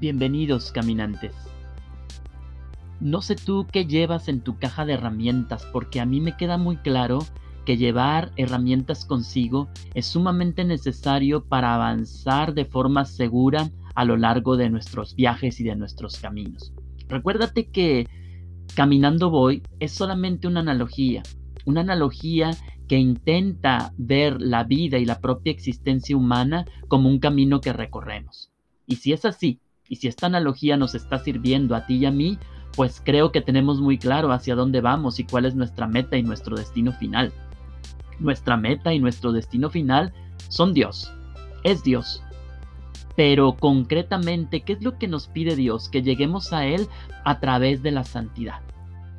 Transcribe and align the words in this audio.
Bienvenidos 0.00 0.70
caminantes. 0.70 1.34
No 3.00 3.20
sé 3.20 3.34
tú 3.34 3.66
qué 3.72 3.84
llevas 3.84 4.28
en 4.28 4.42
tu 4.42 4.56
caja 4.56 4.86
de 4.86 4.92
herramientas, 4.92 5.66
porque 5.72 5.98
a 5.98 6.06
mí 6.06 6.20
me 6.20 6.36
queda 6.36 6.56
muy 6.56 6.76
claro 6.76 7.18
que 7.66 7.76
llevar 7.76 8.30
herramientas 8.36 9.04
consigo 9.04 9.68
es 9.94 10.06
sumamente 10.06 10.64
necesario 10.64 11.42
para 11.44 11.74
avanzar 11.74 12.54
de 12.54 12.64
forma 12.64 13.06
segura 13.06 13.70
a 13.96 14.04
lo 14.04 14.16
largo 14.16 14.56
de 14.56 14.70
nuestros 14.70 15.16
viajes 15.16 15.58
y 15.58 15.64
de 15.64 15.74
nuestros 15.74 16.20
caminos. 16.20 16.72
Recuérdate 17.08 17.66
que 17.66 18.06
Caminando 18.76 19.30
Voy 19.30 19.64
es 19.80 19.90
solamente 19.90 20.46
una 20.46 20.60
analogía, 20.60 21.24
una 21.64 21.80
analogía 21.80 22.52
que 22.86 22.98
intenta 22.98 23.92
ver 23.96 24.40
la 24.40 24.62
vida 24.62 24.98
y 24.98 25.04
la 25.04 25.20
propia 25.20 25.50
existencia 25.50 26.16
humana 26.16 26.66
como 26.86 27.08
un 27.08 27.18
camino 27.18 27.60
que 27.60 27.72
recorremos. 27.72 28.52
Y 28.86 28.96
si 28.96 29.12
es 29.12 29.24
así, 29.24 29.58
y 29.88 29.96
si 29.96 30.08
esta 30.08 30.26
analogía 30.26 30.76
nos 30.76 30.94
está 30.94 31.18
sirviendo 31.18 31.74
a 31.74 31.86
ti 31.86 31.96
y 31.96 32.06
a 32.06 32.10
mí, 32.10 32.38
pues 32.76 33.02
creo 33.04 33.32
que 33.32 33.40
tenemos 33.40 33.80
muy 33.80 33.98
claro 33.98 34.32
hacia 34.32 34.54
dónde 34.54 34.80
vamos 34.80 35.18
y 35.18 35.24
cuál 35.24 35.46
es 35.46 35.54
nuestra 35.54 35.86
meta 35.86 36.16
y 36.16 36.22
nuestro 36.22 36.56
destino 36.56 36.92
final. 36.92 37.32
Nuestra 38.18 38.56
meta 38.56 38.92
y 38.92 38.98
nuestro 38.98 39.32
destino 39.32 39.70
final 39.70 40.12
son 40.48 40.74
Dios. 40.74 41.12
Es 41.64 41.82
Dios. 41.82 42.22
Pero 43.16 43.56
concretamente, 43.56 44.60
¿qué 44.60 44.74
es 44.74 44.82
lo 44.82 44.98
que 44.98 45.08
nos 45.08 45.26
pide 45.26 45.56
Dios? 45.56 45.88
Que 45.88 46.02
lleguemos 46.02 46.52
a 46.52 46.66
Él 46.66 46.86
a 47.24 47.40
través 47.40 47.82
de 47.82 47.90
la 47.90 48.04
santidad. 48.04 48.60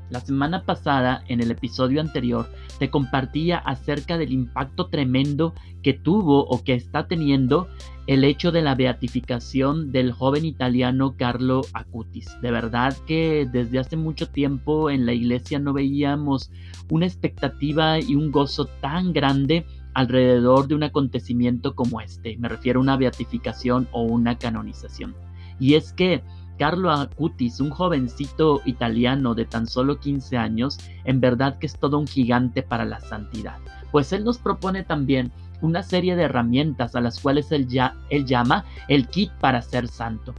La 0.09 0.21
semana 0.21 0.63
pasada, 0.63 1.23
en 1.27 1.39
el 1.39 1.51
episodio 1.51 2.01
anterior, 2.01 2.49
te 2.79 2.89
compartía 2.89 3.57
acerca 3.59 4.17
del 4.17 4.31
impacto 4.31 4.87
tremendo 4.87 5.53
que 5.83 5.93
tuvo 5.93 6.45
o 6.45 6.63
que 6.63 6.73
está 6.73 7.07
teniendo 7.07 7.67
el 8.07 8.23
hecho 8.23 8.51
de 8.51 8.63
la 8.63 8.73
beatificación 8.73 9.91
del 9.91 10.11
joven 10.11 10.45
italiano 10.45 11.15
Carlo 11.15 11.61
Acutis. 11.73 12.27
De 12.41 12.49
verdad 12.49 12.97
que 13.05 13.47
desde 13.51 13.77
hace 13.77 13.97
mucho 13.97 14.27
tiempo 14.27 14.89
en 14.89 15.05
la 15.05 15.13
iglesia 15.13 15.59
no 15.59 15.73
veíamos 15.73 16.49
una 16.89 17.05
expectativa 17.05 17.99
y 17.99 18.15
un 18.15 18.31
gozo 18.31 18.65
tan 18.65 19.13
grande 19.13 19.67
alrededor 19.93 20.67
de 20.67 20.75
un 20.75 20.83
acontecimiento 20.83 21.75
como 21.75 22.01
este. 22.01 22.35
Me 22.37 22.49
refiero 22.49 22.79
a 22.79 22.83
una 22.83 22.97
beatificación 22.97 23.87
o 23.91 24.01
una 24.01 24.39
canonización. 24.39 25.15
Y 25.59 25.75
es 25.75 25.93
que 25.93 26.23
Carlo 26.59 26.91
Acutis, 26.91 27.61
un 27.61 27.69
jovencito 27.69 28.61
italiano 28.65 29.33
de 29.33 29.45
tan 29.45 29.65
solo 29.65 29.97
15 29.97 30.35
años, 30.35 30.77
en 31.05 31.21
verdad 31.21 31.57
que 31.57 31.65
es 31.65 31.79
todo 31.79 31.97
un 31.97 32.05
gigante 32.05 32.61
para 32.61 32.83
la 32.83 32.99
santidad, 32.99 33.57
pues 33.93 34.11
él 34.11 34.25
nos 34.25 34.39
propone 34.39 34.83
también 34.83 35.31
una 35.61 35.83
serie 35.83 36.17
de 36.17 36.23
herramientas 36.23 36.95
a 36.95 37.01
las 37.01 37.21
cuales 37.21 37.51
él, 37.53 37.67
ya, 37.67 37.95
él 38.09 38.25
llama 38.25 38.65
el 38.89 39.07
kit 39.07 39.31
para 39.39 39.61
ser 39.61 39.87
santo. 39.87 40.35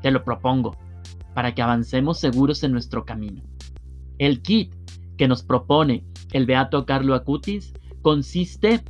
Te 0.00 0.10
lo 0.10 0.24
propongo, 0.24 0.74
para 1.34 1.54
que 1.54 1.60
avancemos 1.60 2.18
seguros 2.18 2.62
en 2.64 2.72
nuestro 2.72 3.04
camino. 3.04 3.42
El 4.18 4.40
kit 4.40 4.74
que 5.18 5.28
nos 5.28 5.42
propone 5.42 6.04
el 6.32 6.46
Beato 6.46 6.86
Carlo 6.86 7.14
Acutis 7.14 7.74
consiste 8.00 8.82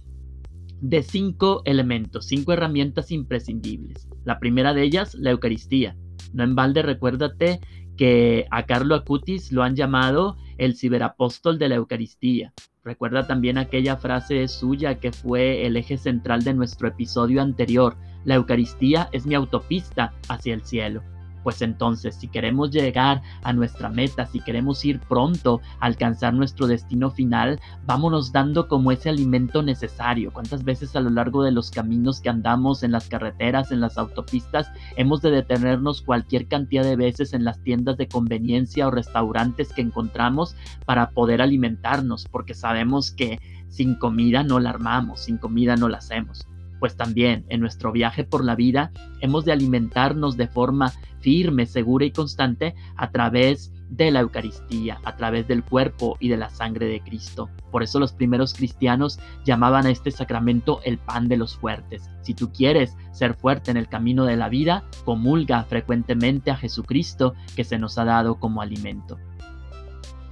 de 0.80 1.02
cinco 1.02 1.62
elementos, 1.64 2.26
cinco 2.26 2.52
herramientas 2.52 3.10
imprescindibles. 3.10 4.06
La 4.24 4.38
primera 4.38 4.74
de 4.74 4.84
ellas, 4.84 5.14
la 5.14 5.30
Eucaristía. 5.30 5.96
No 6.36 6.44
en 6.44 6.54
balde 6.54 6.82
recuérdate 6.82 7.60
que 7.96 8.46
a 8.50 8.66
Carlo 8.66 8.94
Acutis 8.94 9.52
lo 9.52 9.62
han 9.62 9.74
llamado 9.74 10.36
el 10.58 10.76
ciberapóstol 10.76 11.58
de 11.58 11.70
la 11.70 11.76
Eucaristía. 11.76 12.52
Recuerda 12.84 13.26
también 13.26 13.56
aquella 13.56 13.96
frase 13.96 14.46
suya 14.46 15.00
que 15.00 15.12
fue 15.12 15.64
el 15.64 15.78
eje 15.78 15.96
central 15.96 16.44
de 16.44 16.52
nuestro 16.52 16.88
episodio 16.88 17.40
anterior. 17.40 17.96
La 18.26 18.34
Eucaristía 18.34 19.08
es 19.12 19.24
mi 19.24 19.34
autopista 19.34 20.12
hacia 20.28 20.52
el 20.52 20.60
cielo. 20.60 21.02
Pues 21.46 21.62
entonces, 21.62 22.16
si 22.16 22.26
queremos 22.26 22.72
llegar 22.72 23.22
a 23.44 23.52
nuestra 23.52 23.88
meta, 23.88 24.26
si 24.26 24.40
queremos 24.40 24.84
ir 24.84 24.98
pronto 24.98 25.60
a 25.78 25.86
alcanzar 25.86 26.34
nuestro 26.34 26.66
destino 26.66 27.08
final, 27.08 27.60
vámonos 27.84 28.32
dando 28.32 28.66
como 28.66 28.90
ese 28.90 29.10
alimento 29.10 29.62
necesario. 29.62 30.32
¿Cuántas 30.32 30.64
veces 30.64 30.96
a 30.96 31.00
lo 31.00 31.08
largo 31.08 31.44
de 31.44 31.52
los 31.52 31.70
caminos 31.70 32.20
que 32.20 32.30
andamos 32.30 32.82
en 32.82 32.90
las 32.90 33.08
carreteras, 33.08 33.70
en 33.70 33.80
las 33.80 33.96
autopistas, 33.96 34.72
hemos 34.96 35.22
de 35.22 35.30
detenernos 35.30 36.02
cualquier 36.02 36.48
cantidad 36.48 36.82
de 36.82 36.96
veces 36.96 37.32
en 37.32 37.44
las 37.44 37.62
tiendas 37.62 37.96
de 37.96 38.08
conveniencia 38.08 38.88
o 38.88 38.90
restaurantes 38.90 39.72
que 39.72 39.82
encontramos 39.82 40.56
para 40.84 41.10
poder 41.10 41.40
alimentarnos? 41.40 42.26
Porque 42.28 42.54
sabemos 42.54 43.12
que 43.12 43.38
sin 43.68 43.94
comida 43.94 44.42
no 44.42 44.58
la 44.58 44.70
armamos, 44.70 45.20
sin 45.20 45.38
comida 45.38 45.76
no 45.76 45.88
la 45.88 45.98
hacemos 45.98 46.44
pues 46.78 46.96
también 46.96 47.44
en 47.48 47.60
nuestro 47.60 47.92
viaje 47.92 48.24
por 48.24 48.44
la 48.44 48.54
vida 48.54 48.90
hemos 49.20 49.44
de 49.44 49.52
alimentarnos 49.52 50.36
de 50.36 50.48
forma 50.48 50.92
firme, 51.20 51.66
segura 51.66 52.04
y 52.04 52.12
constante 52.12 52.74
a 52.96 53.10
través 53.10 53.72
de 53.88 54.10
la 54.10 54.20
Eucaristía, 54.20 55.00
a 55.04 55.16
través 55.16 55.46
del 55.48 55.64
cuerpo 55.64 56.16
y 56.20 56.28
de 56.28 56.36
la 56.36 56.50
sangre 56.50 56.86
de 56.86 57.00
Cristo. 57.00 57.48
Por 57.70 57.82
eso 57.82 57.98
los 57.98 58.12
primeros 58.12 58.54
cristianos 58.54 59.18
llamaban 59.44 59.86
a 59.86 59.90
este 59.90 60.10
sacramento 60.10 60.80
el 60.84 60.98
pan 60.98 61.28
de 61.28 61.36
los 61.36 61.56
fuertes. 61.56 62.10
Si 62.22 62.34
tú 62.34 62.52
quieres 62.52 62.96
ser 63.12 63.34
fuerte 63.34 63.70
en 63.70 63.76
el 63.76 63.88
camino 63.88 64.24
de 64.24 64.36
la 64.36 64.48
vida, 64.48 64.84
comulga 65.04 65.64
frecuentemente 65.64 66.50
a 66.50 66.56
Jesucristo 66.56 67.34
que 67.54 67.64
se 67.64 67.78
nos 67.78 67.98
ha 67.98 68.04
dado 68.04 68.38
como 68.38 68.60
alimento. 68.60 69.18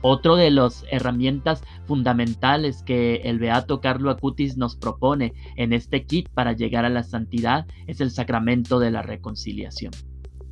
Otro 0.07 0.37
de 0.37 0.51
las 0.51 0.85
herramientas 0.91 1.63
fundamentales 1.87 2.83
que 2.83 3.23
el 3.25 3.39
Beato 3.39 3.81
Carlo 3.81 4.11
Acutis 4.11 4.59
nos 4.59 4.77
propone 4.77 5.33
en 5.57 5.73
este 5.73 6.05
kit 6.05 6.29
para 6.29 6.53
llegar 6.53 6.85
a 6.85 6.91
la 6.91 7.05
santidad 7.05 7.67
es 7.87 8.03
el 8.03 8.11
sacramento 8.11 8.79
de 8.79 8.91
la 8.91 9.01
reconciliación. 9.01 9.93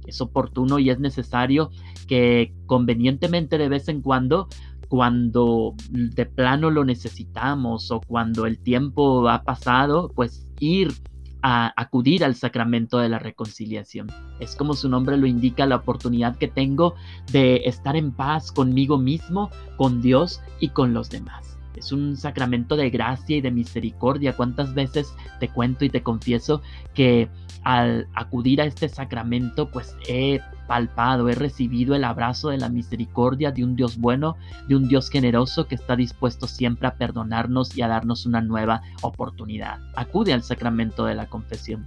Es 0.06 0.22
oportuno 0.22 0.78
y 0.78 0.88
es 0.88 1.00
necesario 1.00 1.70
que 2.08 2.54
convenientemente 2.64 3.58
de 3.58 3.68
vez 3.68 3.88
en 3.88 4.00
cuando 4.00 4.48
cuando 4.88 5.74
de 5.90 6.24
plano 6.24 6.70
lo 6.70 6.86
necesitamos 6.86 7.90
o 7.90 8.00
cuando 8.00 8.46
el 8.46 8.58
tiempo 8.58 9.28
ha 9.28 9.42
pasado, 9.42 10.10
pues 10.14 10.46
ir 10.60 10.94
a 11.42 11.72
acudir 11.76 12.25
al 12.25 12.34
sacramento 12.34 12.98
de 12.98 13.08
la 13.08 13.19
reconciliación. 13.19 14.08
Es 14.41 14.56
como 14.56 14.75
su 14.75 14.88
nombre 14.88 15.16
lo 15.16 15.26
indica, 15.26 15.66
la 15.66 15.76
oportunidad 15.76 16.36
que 16.36 16.48
tengo 16.48 16.94
de 17.30 17.62
estar 17.64 17.97
en 17.97 18.12
paz 18.12 18.53
conmigo 18.53 18.98
mismo, 18.98 19.50
con 19.76 20.00
Dios 20.00 20.41
y 20.60 20.69
con 20.69 20.94
los 20.94 21.10
demás. 21.10 21.51
Es 21.77 21.93
un 21.93 22.16
sacramento 22.16 22.77
de 22.77 22.91
gracia 22.91 23.37
y 23.37 23.41
de 23.41 23.50
misericordia. 23.50 24.37
¿Cuántas 24.37 24.75
veces 24.75 25.15
te 25.41 25.49
cuento 25.49 25.84
y 25.84 25.91
te 25.91 26.03
confieso 26.03 26.62
que 26.94 27.28
al 27.65 28.09
acudir 28.15 28.60
a 28.60 28.65
este 28.65 28.88
sacramento 28.88 29.71
pues 29.71 29.97
he 30.09 30.41
palpado, 30.66 31.28
he 31.28 31.34
recibido 31.34 31.94
el 31.94 32.05
abrazo 32.05 32.49
de 32.49 32.59
la 32.59 32.69
misericordia 32.69 33.53
de 33.53 33.65
un 33.65 33.77
Dios 33.77 33.99
bueno, 33.99 34.37
de 34.69 34.77
un 34.77 34.88
Dios 34.88 35.11
generoso 35.11 35.66
que 35.66 35.75
está 35.75 35.97
dispuesto 35.97 36.47
siempre 36.47 36.88
a 36.88 36.94
perdonarnos 36.94 37.77
y 37.77 37.82
a 37.82 37.88
darnos 37.88 38.27
una 38.27 38.41
nueva 38.41 38.82
oportunidad. 39.03 39.81
Acude 39.94 40.32
al 40.32 40.43
sacramento 40.43 41.05
de 41.05 41.15
la 41.15 41.27
confesión. 41.27 41.87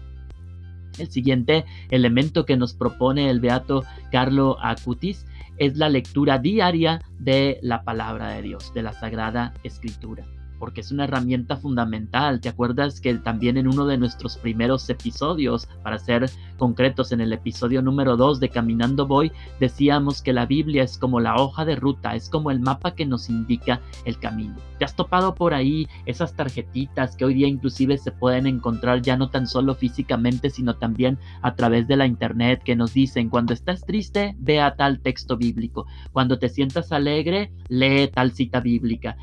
El 0.97 1.09
siguiente 1.09 1.65
elemento 1.89 2.45
que 2.45 2.57
nos 2.57 2.73
propone 2.73 3.29
el 3.29 3.39
beato 3.39 3.83
Carlo 4.11 4.57
Acutis 4.61 5.25
es 5.57 5.77
la 5.77 5.89
lectura 5.89 6.37
diaria 6.37 7.01
de 7.19 7.59
la 7.61 7.83
palabra 7.83 8.29
de 8.29 8.41
Dios, 8.41 8.73
de 8.73 8.83
la 8.83 8.93
Sagrada 8.93 9.53
Escritura 9.63 10.25
porque 10.59 10.81
es 10.81 10.91
una 10.91 11.05
herramienta 11.05 11.57
fundamental. 11.57 12.41
¿Te 12.41 12.49
acuerdas 12.49 13.01
que 13.01 13.13
también 13.15 13.57
en 13.57 13.67
uno 13.67 13.85
de 13.85 13.97
nuestros 13.97 14.37
primeros 14.37 14.89
episodios, 14.89 15.67
para 15.83 15.99
ser 15.99 16.29
concretos, 16.57 17.11
en 17.11 17.21
el 17.21 17.33
episodio 17.33 17.81
número 17.81 18.17
2 18.17 18.39
de 18.39 18.49
Caminando 18.49 19.05
Voy, 19.07 19.31
decíamos 19.59 20.21
que 20.21 20.33
la 20.33 20.45
Biblia 20.45 20.83
es 20.83 20.97
como 20.97 21.19
la 21.19 21.35
hoja 21.35 21.65
de 21.65 21.75
ruta, 21.75 22.15
es 22.15 22.29
como 22.29 22.51
el 22.51 22.59
mapa 22.59 22.95
que 22.95 23.05
nos 23.05 23.29
indica 23.29 23.81
el 24.05 24.19
camino. 24.19 24.55
¿Te 24.79 24.85
has 24.85 24.95
topado 24.95 25.35
por 25.35 25.53
ahí 25.53 25.87
esas 26.05 26.33
tarjetitas 26.33 27.15
que 27.15 27.25
hoy 27.25 27.33
día 27.35 27.47
inclusive 27.47 27.97
se 27.97 28.11
pueden 28.11 28.47
encontrar 28.47 29.01
ya 29.01 29.17
no 29.17 29.29
tan 29.29 29.47
solo 29.47 29.75
físicamente, 29.75 30.49
sino 30.49 30.75
también 30.75 31.17
a 31.41 31.55
través 31.55 31.87
de 31.87 31.95
la 31.95 32.05
internet 32.05 32.61
que 32.63 32.75
nos 32.75 32.93
dicen, 32.93 33.29
cuando 33.29 33.53
estás 33.53 33.85
triste, 33.85 34.35
vea 34.39 34.75
tal 34.75 34.99
texto 34.99 35.37
bíblico, 35.37 35.85
cuando 36.11 36.39
te 36.39 36.49
sientas 36.49 36.91
alegre, 36.91 37.51
lee 37.69 38.09
tal 38.13 38.31
cita 38.31 38.59
bíblica, 38.59 39.17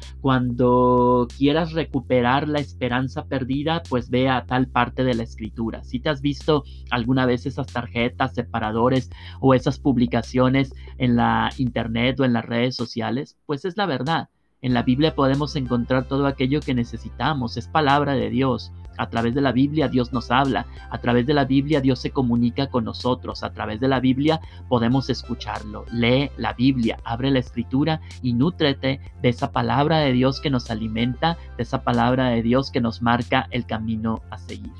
quieras 1.28 1.72
recuperar 1.72 2.48
la 2.48 2.60
esperanza 2.60 3.26
perdida, 3.26 3.82
pues 3.88 4.10
ve 4.10 4.28
a 4.28 4.44
tal 4.46 4.68
parte 4.68 5.04
de 5.04 5.14
la 5.14 5.22
escritura. 5.22 5.82
Si 5.84 6.00
te 6.00 6.08
has 6.08 6.20
visto 6.20 6.64
alguna 6.90 7.26
vez 7.26 7.46
esas 7.46 7.66
tarjetas, 7.66 8.34
separadores 8.34 9.10
o 9.40 9.54
esas 9.54 9.78
publicaciones 9.78 10.74
en 10.98 11.16
la 11.16 11.50
internet 11.58 12.20
o 12.20 12.24
en 12.24 12.32
las 12.32 12.44
redes 12.44 12.76
sociales, 12.76 13.36
pues 13.46 13.64
es 13.64 13.76
la 13.76 13.86
verdad. 13.86 14.28
En 14.60 14.74
la 14.74 14.82
Biblia 14.82 15.14
podemos 15.14 15.56
encontrar 15.56 16.06
todo 16.06 16.26
aquello 16.26 16.60
que 16.60 16.74
necesitamos, 16.74 17.56
es 17.56 17.66
palabra 17.66 18.14
de 18.14 18.30
Dios. 18.30 18.72
A 18.98 19.08
través 19.08 19.34
de 19.34 19.40
la 19.40 19.52
Biblia 19.52 19.88
Dios 19.88 20.12
nos 20.12 20.30
habla, 20.30 20.66
a 20.90 20.98
través 20.98 21.26
de 21.26 21.34
la 21.34 21.44
Biblia 21.44 21.80
Dios 21.80 21.98
se 21.98 22.10
comunica 22.10 22.68
con 22.68 22.84
nosotros, 22.84 23.42
a 23.42 23.52
través 23.52 23.80
de 23.80 23.88
la 23.88 24.00
Biblia 24.00 24.40
podemos 24.68 25.10
escucharlo. 25.10 25.84
Lee 25.92 26.30
la 26.36 26.52
Biblia, 26.52 26.98
abre 27.04 27.30
la 27.30 27.38
escritura 27.38 28.00
y 28.22 28.32
nútrete 28.32 29.00
de 29.22 29.28
esa 29.28 29.52
palabra 29.52 29.98
de 29.98 30.12
Dios 30.12 30.40
que 30.40 30.50
nos 30.50 30.70
alimenta, 30.70 31.36
de 31.56 31.62
esa 31.62 31.82
palabra 31.82 32.28
de 32.28 32.42
Dios 32.42 32.70
que 32.70 32.80
nos 32.80 33.02
marca 33.02 33.48
el 33.50 33.66
camino 33.66 34.22
a 34.30 34.38
seguir. 34.38 34.72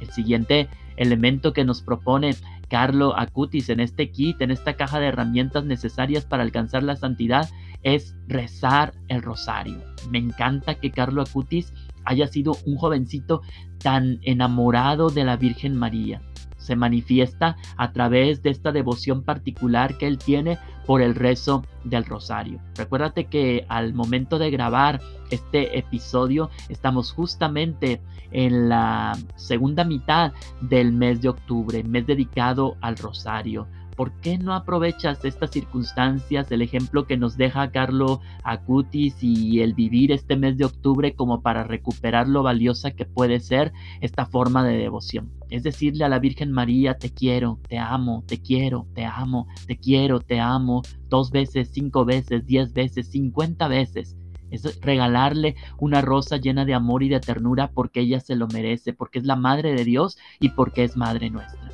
El 0.00 0.10
siguiente 0.10 0.68
elemento 0.96 1.52
que 1.52 1.64
nos 1.64 1.82
propone 1.82 2.34
Carlo 2.68 3.18
Acutis 3.18 3.68
en 3.68 3.80
este 3.80 4.10
kit, 4.10 4.40
en 4.40 4.50
esta 4.50 4.74
caja 4.74 4.98
de 4.98 5.08
herramientas 5.08 5.64
necesarias 5.64 6.24
para 6.24 6.42
alcanzar 6.42 6.82
la 6.82 6.96
santidad, 6.96 7.48
es 7.82 8.14
rezar 8.28 8.94
el 9.08 9.22
rosario. 9.22 9.78
Me 10.10 10.18
encanta 10.18 10.74
que 10.76 10.90
Carlo 10.90 11.22
Acutis 11.22 11.72
haya 12.04 12.26
sido 12.26 12.56
un 12.66 12.76
jovencito 12.76 13.42
tan 13.78 14.18
enamorado 14.22 15.10
de 15.10 15.24
la 15.24 15.36
Virgen 15.36 15.76
María. 15.76 16.22
Se 16.56 16.76
manifiesta 16.76 17.56
a 17.76 17.92
través 17.92 18.42
de 18.42 18.50
esta 18.50 18.70
devoción 18.70 19.24
particular 19.24 19.98
que 19.98 20.06
él 20.06 20.18
tiene 20.18 20.58
por 20.86 21.02
el 21.02 21.14
rezo 21.14 21.64
del 21.84 22.04
rosario. 22.04 22.60
Recuérdate 22.76 23.24
que 23.24 23.66
al 23.68 23.94
momento 23.94 24.38
de 24.38 24.50
grabar 24.50 25.00
este 25.30 25.78
episodio 25.78 26.50
estamos 26.68 27.12
justamente 27.12 28.00
en 28.30 28.68
la 28.68 29.16
segunda 29.36 29.84
mitad 29.84 30.32
del 30.60 30.92
mes 30.92 31.20
de 31.20 31.28
octubre, 31.28 31.82
mes 31.84 32.06
dedicado 32.06 32.76
al 32.80 32.96
rosario. 32.96 33.66
¿Por 33.96 34.12
qué 34.20 34.38
no 34.38 34.54
aprovechas 34.54 35.22
estas 35.24 35.50
circunstancias, 35.50 36.50
el 36.50 36.62
ejemplo 36.62 37.06
que 37.06 37.18
nos 37.18 37.36
deja 37.36 37.70
Carlo 37.70 38.20
Acutis 38.42 39.22
y 39.22 39.60
el 39.60 39.74
vivir 39.74 40.12
este 40.12 40.34
mes 40.36 40.56
de 40.56 40.64
octubre 40.64 41.14
como 41.14 41.42
para 41.42 41.64
recuperar 41.64 42.26
lo 42.26 42.42
valiosa 42.42 42.92
que 42.92 43.04
puede 43.04 43.40
ser 43.40 43.72
esta 44.00 44.24
forma 44.24 44.64
de 44.64 44.78
devoción? 44.78 45.30
Es 45.50 45.62
decirle 45.62 46.04
a 46.04 46.08
la 46.08 46.18
Virgen 46.18 46.52
María, 46.52 46.96
te 46.96 47.10
quiero, 47.10 47.58
te 47.68 47.78
amo, 47.78 48.24
te 48.26 48.40
quiero, 48.40 48.86
te 48.94 49.04
amo, 49.04 49.46
te 49.66 49.76
quiero, 49.76 50.20
te 50.20 50.40
amo, 50.40 50.80
dos 51.10 51.30
veces, 51.30 51.68
cinco 51.70 52.06
veces, 52.06 52.46
diez 52.46 52.72
veces, 52.72 53.10
cincuenta 53.10 53.68
veces. 53.68 54.16
Es 54.50 54.80
regalarle 54.80 55.56
una 55.78 56.00
rosa 56.00 56.38
llena 56.38 56.64
de 56.64 56.72
amor 56.72 57.02
y 57.02 57.10
de 57.10 57.20
ternura 57.20 57.70
porque 57.72 58.00
ella 58.00 58.20
se 58.20 58.36
lo 58.36 58.48
merece, 58.48 58.94
porque 58.94 59.18
es 59.18 59.26
la 59.26 59.36
Madre 59.36 59.74
de 59.74 59.84
Dios 59.84 60.16
y 60.40 60.48
porque 60.50 60.84
es 60.84 60.96
Madre 60.96 61.28
nuestra. 61.28 61.70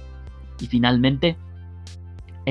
Y 0.61 0.67
finalmente, 0.67 1.37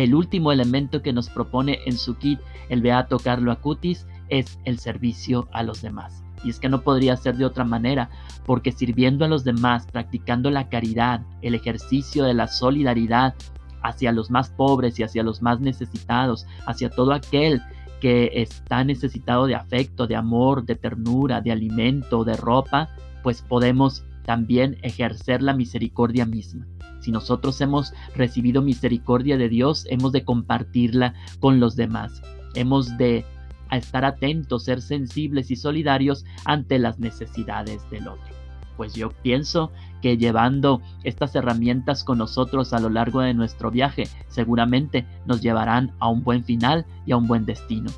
el 0.03 0.13
último 0.13 0.51
elemento 0.51 1.01
que 1.01 1.11
nos 1.11 1.29
propone 1.29 1.79
en 1.85 1.97
su 1.97 2.17
kit 2.17 2.39
el 2.69 2.81
Beato 2.81 3.17
Carlo 3.17 3.51
Acutis 3.51 4.05
es 4.29 4.59
el 4.65 4.77
servicio 4.77 5.47
a 5.51 5.63
los 5.63 5.81
demás. 5.81 6.23
Y 6.44 6.51
es 6.51 6.59
que 6.59 6.69
no 6.69 6.81
podría 6.81 7.17
ser 7.17 7.35
de 7.35 7.45
otra 7.45 7.63
manera, 7.63 8.11
porque 8.45 8.71
sirviendo 8.71 9.25
a 9.25 9.27
los 9.27 9.44
demás, 9.44 9.88
practicando 9.91 10.51
la 10.51 10.69
caridad, 10.69 11.21
el 11.41 11.55
ejercicio 11.55 12.25
de 12.25 12.35
la 12.35 12.47
solidaridad 12.47 13.33
hacia 13.81 14.11
los 14.11 14.29
más 14.29 14.49
pobres 14.49 14.99
y 14.99 15.03
hacia 15.03 15.23
los 15.23 15.41
más 15.41 15.59
necesitados, 15.59 16.45
hacia 16.67 16.91
todo 16.91 17.11
aquel 17.13 17.61
que 17.99 18.29
está 18.35 18.83
necesitado 18.83 19.47
de 19.47 19.55
afecto, 19.55 20.05
de 20.05 20.15
amor, 20.15 20.63
de 20.63 20.75
ternura, 20.75 21.41
de 21.41 21.51
alimento, 21.51 22.23
de 22.23 22.38
ropa, 22.38 22.89
pues 23.23 23.41
podemos 23.41 24.05
también 24.27 24.77
ejercer 24.81 25.41
la 25.41 25.53
misericordia 25.53 26.25
misma. 26.25 26.68
Si 27.00 27.12
nosotros 27.12 27.62
hemos 27.62 27.94
recibido 28.13 28.62
misericordia 28.62 29.38
de 29.38 29.47
Dios, 29.47 29.85
hemos 29.89 30.12
de 30.12 30.25
compartirla 30.25 31.13
con 31.39 31.62
los 31.62 31.77
demás. 31.77 32.21
Hemos 32.53 32.97
de 32.97 33.24
estar 33.71 34.03
atentos, 34.03 34.65
ser 34.65 34.81
sensibles 34.81 35.50
y 35.50 35.56
solidarios 35.56 36.25
ante 36.44 36.77
las 36.77 37.00
necesidades 37.00 37.89
del 37.89 38.09
otro. 38.09 38.35
Pues 38.75 38.94
yo 38.95 39.12
pienso 39.12 39.71
que 40.01 40.18
llevando 40.18 40.81
estas 41.06 41.33
herramientas 41.35 42.03
con 42.03 42.18
nosotros 42.18 42.73
a 42.73 42.80
lo 42.81 42.89
largo 42.89 43.21
de 43.21 43.33
nuestro 43.33 43.71
viaje, 43.71 44.09
seguramente 44.27 45.06
nos 45.25 45.41
llevarán 45.41 45.94
a 46.00 46.09
un 46.09 46.21
buen 46.21 46.44
final 46.44 46.85
y 47.06 47.13
a 47.13 47.18
un 47.18 47.27
buen 47.27 47.45
destino. 47.45 47.91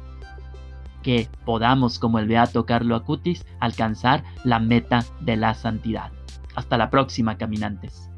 Que 1.02 1.28
podamos, 1.44 1.98
como 1.98 2.20
el 2.20 2.28
Beato 2.28 2.68
Carlo 2.68 2.96
Acutis, 2.96 3.44
alcanzar 3.60 4.24
la 4.44 4.60
meta 4.60 5.04
de 5.22 5.36
la 5.38 5.56
santidad. 5.56 6.12
Hasta 6.60 6.78
la 6.78 6.90
próxima, 6.90 7.38
caminantes. 7.38 8.09